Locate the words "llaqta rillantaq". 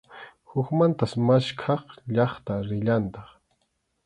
2.13-3.29